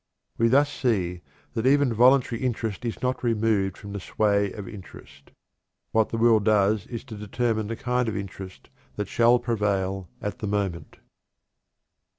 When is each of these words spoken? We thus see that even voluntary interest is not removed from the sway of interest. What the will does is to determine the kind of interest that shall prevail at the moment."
We 0.39 0.47
thus 0.47 0.67
see 0.73 1.21
that 1.53 1.67
even 1.67 1.93
voluntary 1.93 2.41
interest 2.41 2.85
is 2.85 3.03
not 3.03 3.23
removed 3.23 3.77
from 3.77 3.93
the 3.93 3.99
sway 3.99 4.51
of 4.51 4.67
interest. 4.67 5.29
What 5.91 6.09
the 6.09 6.17
will 6.17 6.39
does 6.39 6.87
is 6.87 7.03
to 7.03 7.15
determine 7.15 7.67
the 7.67 7.75
kind 7.75 8.09
of 8.09 8.17
interest 8.17 8.71
that 8.95 9.07
shall 9.07 9.37
prevail 9.37 10.09
at 10.19 10.39
the 10.39 10.47
moment." 10.47 10.97